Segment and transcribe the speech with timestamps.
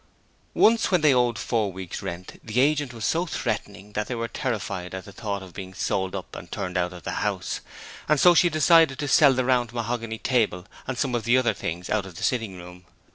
[0.55, 4.27] Once, when they owed four weeks' rent, the agent was so threatening that they were
[4.27, 7.61] terrified at the thought of being sold up and turned out of the house,
[8.09, 11.53] and so she decided to sell the round mahogany table and some of the other
[11.53, 12.85] things out of the sitting room.